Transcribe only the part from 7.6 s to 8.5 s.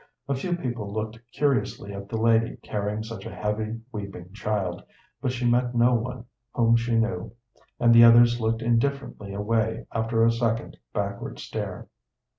and the others